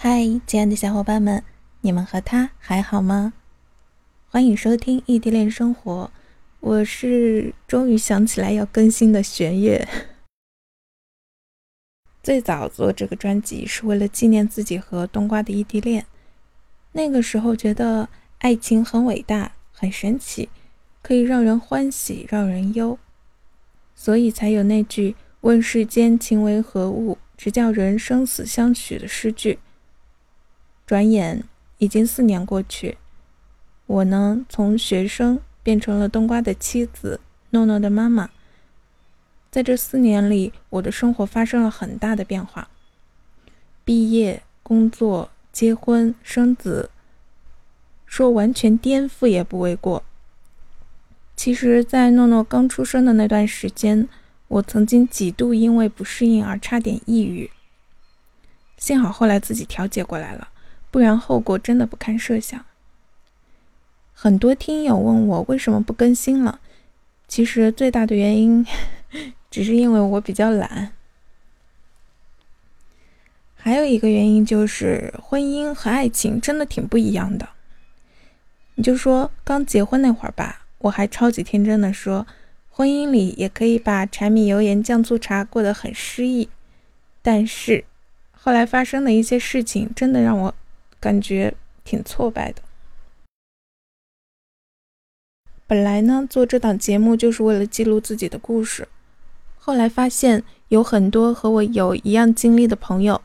[0.00, 1.42] 嗨，亲爱的小伙伴们，
[1.80, 3.32] 你们和他还好吗？
[4.28, 6.12] 欢迎收听异地恋生活，
[6.60, 9.88] 我是终于想起来要更新的玄月。
[12.22, 16.06] 最早做这个专辑是为了纪念自己和冬瓜的异地恋，
[16.92, 18.08] 那个时候觉得
[18.38, 20.48] 爱情很伟大、很神奇，
[21.02, 22.96] 可以让人欢喜、让人忧，
[23.96, 29.58] 所以才有那句“问世间情为何物，直叫人生死相许”的诗句。
[30.88, 31.44] 转眼
[31.76, 32.96] 已经四年过去，
[33.84, 37.20] 我呢从学生变成了冬瓜的妻子，
[37.50, 38.30] 诺诺的妈妈。
[39.50, 42.70] 在这四年里，我的生活发生了很大的变化。
[43.84, 46.88] 毕业、工作、结婚、生子，
[48.06, 50.02] 说完全颠覆也不为过。
[51.36, 54.08] 其实，在诺诺刚出生的那段时间，
[54.48, 57.50] 我曾经几度因为不适应而差点抑郁，
[58.78, 60.48] 幸好后来自己调节过来了。
[60.90, 62.64] 不然后果真的不堪设想。
[64.14, 66.60] 很多听友问我为什么不更新了，
[67.28, 68.66] 其实最大的原因
[69.48, 70.92] 只是因为我比较懒，
[73.54, 77.48] 还有一个原因就是婚姻和爱情真的挺不一样的。
[78.74, 82.26] 你就说刚结婚那会儿吧，我还超级天真的说，
[82.70, 86.48] 婚姻里也可以把柴米油盐酱醋茶过得很诗意，
[87.22, 87.84] 但是
[88.32, 90.54] 后来发生的一些事情真的让我。
[91.00, 91.54] 感觉
[91.84, 92.62] 挺挫败的。
[95.66, 98.88] 本来呢，做这档节目就是为了记录自己的故事。
[99.58, 103.20] 后来发现有很多和我有一样经历的朋友，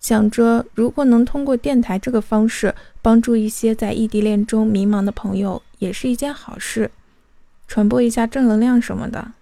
[0.00, 6.90] 想着如果能通过电台这个方式帮助一些在异地恋中迷茫的朋友，也是一件好事，
[7.68, 9.32] 传播一下正能量什么的。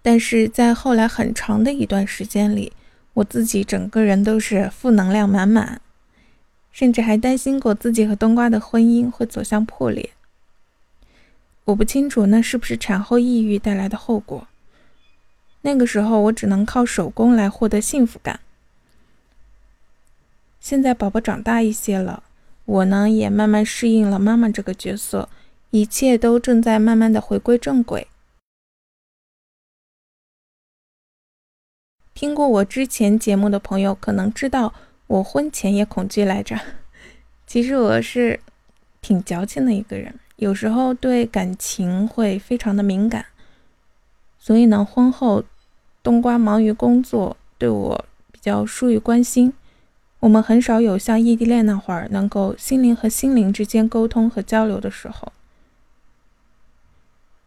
[0.00, 2.72] 但是在后来很长的一段时间里，
[3.14, 5.80] 我自己整个人都是负能量满满。
[6.72, 10.10] 甚至还担心过自己和冬瓜的婚姻会走向破裂。
[11.64, 14.48] 我不清楚那是不是产后抑郁带来的后果。
[15.62, 18.40] 那个时候我只能靠手工来获得幸福感。
[20.58, 22.22] 现在宝宝长大一些了，
[22.64, 25.28] 我呢也慢慢适应了妈妈这个角色，
[25.70, 28.06] 一切都正在慢慢的回归正轨。
[32.14, 34.72] 听过我之前节目的朋友可能知道。
[35.10, 36.56] 我婚前也恐惧来着，
[37.44, 38.38] 其实我是
[39.02, 43.26] 挺矫情的一个人，有时候对感情会非常的敏感，
[44.38, 45.42] 所以呢，婚后
[46.00, 49.52] 冬瓜忙于工作，对我比较疏于关心，
[50.20, 55.32] 我们很少有像异地恋那会儿能够心灵和心灵之间沟通和交流的时候。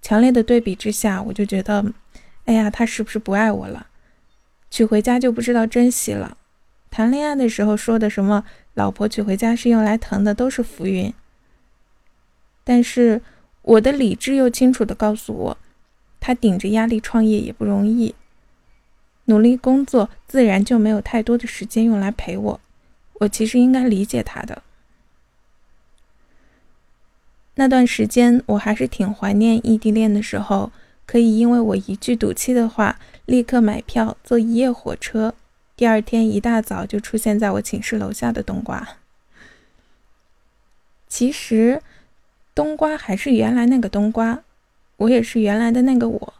[0.00, 1.92] 强烈的对比之下，我就觉得，
[2.46, 3.88] 哎呀，他是不是不爱我了？
[4.70, 6.38] 娶回家就不知道珍惜了。
[7.00, 8.44] 谈恋爱的时候说的什么
[8.76, 11.10] “老婆娶回家是用来疼的”都是浮云。
[12.62, 13.22] 但是
[13.62, 15.58] 我的理智又清楚的告诉我，
[16.20, 18.14] 他顶着压力创业也不容易，
[19.24, 22.60] 努力工作自然就没有太多的时间用来陪我。
[23.14, 24.62] 我其实应该理解他的。
[27.54, 30.70] 那段时间我还是挺怀念异地恋的时候，
[31.06, 35.34] 可以因为我一句赌气的话，立刻买票坐一夜火车。
[35.80, 38.86] 第二天一大早就出现在我寝室楼下的冬瓜。
[41.08, 41.80] 其实，
[42.54, 44.42] 冬瓜还是原来那个冬瓜，
[44.98, 46.34] 我也是原来的那个我，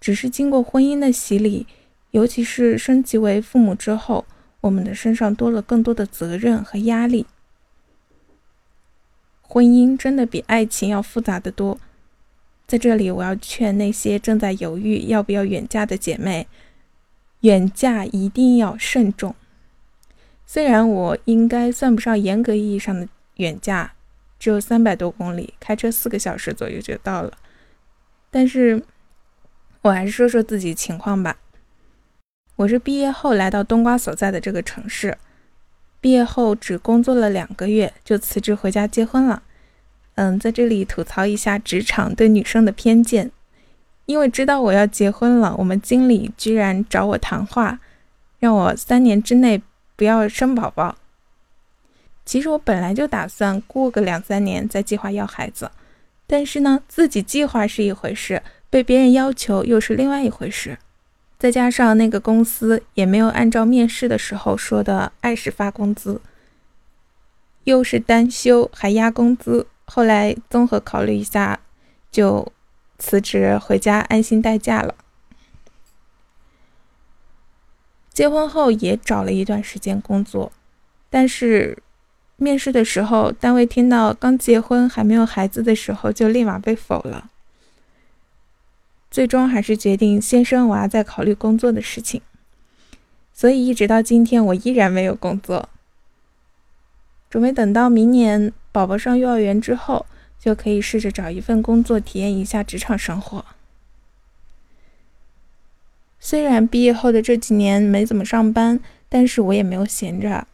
[0.00, 1.68] 只是经过婚姻的洗礼，
[2.10, 4.26] 尤其是升级为父母之后，
[4.62, 7.26] 我们的身上多了更多的责任和压力。
[9.42, 11.78] 婚姻真的比爱情要复杂的多。
[12.66, 16.48] 在这里，我要劝那些正在犹豫要不要远嫁的姐妹。
[17.40, 19.34] 远嫁一定要慎重。
[20.46, 23.92] 虽然我应该算不上严格意义上的远嫁，
[24.38, 27.32] 只有三百多公里，开车四个小时左右就到了。
[28.30, 28.82] 但是，
[29.82, 31.36] 我还是说说自己情况吧。
[32.56, 35.16] 我是毕业后来到冬瓜所在的这个城市，
[36.00, 39.42] 毕业后只工作了两个月就辞职回家结婚了。
[40.16, 43.30] 嗯，在这里吐槽一下职场对女生的偏见。
[44.10, 47.78] 因为知道我要结婚了，我们经理居然找我谈话，
[48.40, 49.62] 让我三年之内
[49.94, 50.96] 不要生宝宝。
[52.24, 55.70] 其实我本来就打算过个两三年再计划要孩子，
[56.26, 60.76] 但是呢，自己计划是一回事，被别人要求又是另外一回事。
[61.38, 66.20] 再加上那个公司也没有按照面试的时候说的按时发工资，
[67.62, 71.60] 又是单休还压工资，后来综合考虑一下，
[72.10, 72.52] 就。
[73.00, 74.94] 辞职回家安心待嫁了。
[78.12, 80.52] 结婚后也找了一段时间工作，
[81.08, 81.78] 但是
[82.36, 87.30] 面试的时候，单位听到刚结婚还没有孩子的时候，就立马被否了。
[89.10, 92.20] 最终还是决定先生娃再考虑工作的事情。
[93.32, 95.68] 所以一直到今天，我依然没有工作。
[97.30, 100.04] 准备等到明年宝宝上幼儿园之后，
[100.40, 103.44] 就可以试着找一份工作，体验一下职场生活。
[106.18, 110.46] 虽然毕业后的这几年没怎么上班，但是我也没有闲着，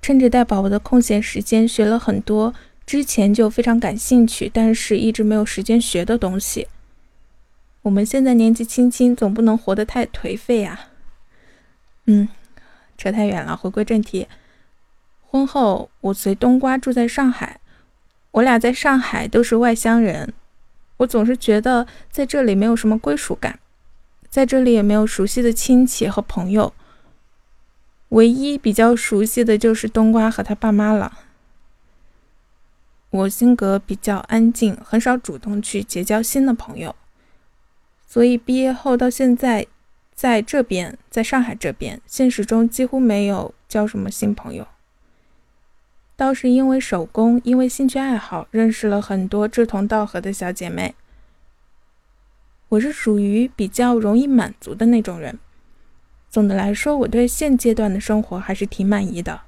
[0.00, 2.54] 趁着带宝宝的空闲时间，学了很多
[2.86, 6.68] 之前就非常感兴趣，但是一直没有时间学的东西。
[7.82, 10.88] 我们现在年纪轻轻，总不能活得太颓废啊。
[12.06, 12.28] 嗯，
[12.96, 14.28] 扯太远了，回归正题。
[15.20, 17.60] 婚后，我随冬瓜住在上海，
[18.32, 20.32] 我俩在上海都是外乡人，
[20.98, 23.58] 我总是觉得在这里没有什么归属感。
[24.28, 26.72] 在这里也没有熟悉的亲戚和朋友，
[28.08, 31.18] 唯一比较熟悉的就是冬瓜和他爸妈了。
[33.10, 36.96] 我性格比较安静，很少主动去结交新的朋友，
[38.06, 39.66] 所以毕业后到现在，
[40.14, 44.66] 在这边，在上海这边，现实中几乎没有交什么新朋友。
[46.22, 50.94] 倒是因为手工，因为兴趣爱好，认识了很多志同道合的小姐妹。
[52.68, 55.36] 我是属于比较容易满足的那种人。
[56.30, 59.40] 总的来说，我对现阶段的生活还是挺满意的。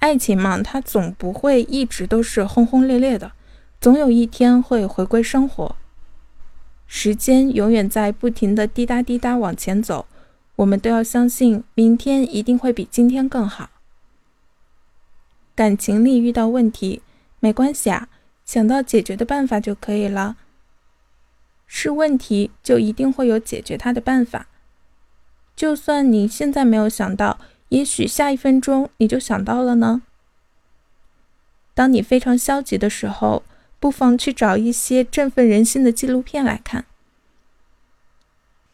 [0.00, 3.32] 爱情嘛，它总不会一直都是轰轰烈烈的，
[3.80, 5.74] 总有一天会回归生活。
[6.86, 10.04] 时间永远在不停的滴答滴答往前走，
[10.56, 13.70] 我们都要相信明天一定会比今天更好。
[15.54, 17.02] 感情里遇到问题
[17.40, 18.08] 没关系啊，
[18.44, 20.36] 想到解决的办法就可以了。
[21.66, 24.46] 是问题，就一定会有解决它的办法。
[25.54, 27.38] 就算你现在没有想到，
[27.68, 30.02] 也许下一分钟你就想到了呢。
[31.74, 33.42] 当你非常消极的时候，
[33.78, 36.84] 不妨去找一些振奋人心的纪录片来看。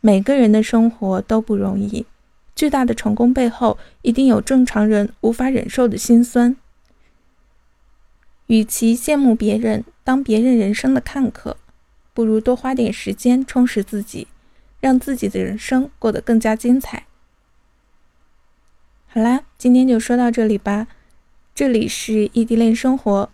[0.00, 2.06] 每个人的生活都不容易，
[2.54, 6.56] 巨大的成功背后，一定有正常人无法忍受的辛酸。
[8.46, 11.56] 与其羡慕别人，当别人人生的看客。
[12.14, 14.26] 不如多花点时间充实自己，
[14.80, 17.04] 让自己的人生过得更加精彩。
[19.08, 20.86] 好啦，今天就说到这里吧。
[21.54, 23.30] 这里是异地恋生活，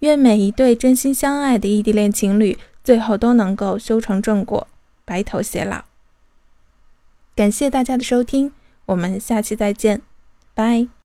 [0.00, 4.66] 愿每一对真心相爱的异地恋情侣最后都能够修成正果，
[5.04, 5.84] 白头偕老。
[7.34, 8.52] 感谢大家的收听，
[8.86, 10.02] 我们下期再见，
[10.54, 11.01] 拜。